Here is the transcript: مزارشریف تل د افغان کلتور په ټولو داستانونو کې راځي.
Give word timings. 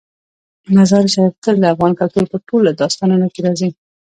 مزارشریف 0.75 1.35
تل 1.43 1.55
د 1.61 1.65
افغان 1.73 1.91
کلتور 1.99 2.25
په 2.31 2.37
ټولو 2.47 2.69
داستانونو 2.81 3.25
کې 3.33 3.39
راځي. 3.45 3.69